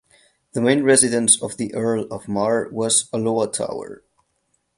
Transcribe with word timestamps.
The 0.53 0.61
main 0.61 0.81
residence 0.83 1.39
of 1.43 1.57
the 1.57 1.75
Earl 1.75 2.07
of 2.11 2.27
Mar 2.27 2.69
was 2.71 3.07
Alloa 3.13 3.51
Tower. 3.51 4.01